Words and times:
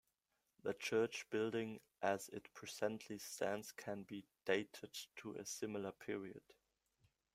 The 0.63 0.73
church 0.73 1.27
building 1.29 1.79
as 2.01 2.27
it 2.29 2.51
presently 2.55 3.19
stands 3.19 3.71
can 3.71 4.01
be 4.01 4.25
dated 4.45 4.97
to 5.17 5.35
a 5.35 5.45
similar 5.45 5.91
period. 5.91 6.41